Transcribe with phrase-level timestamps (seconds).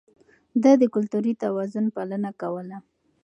[0.63, 2.77] ده د کلتوري توازن پالنه کوله.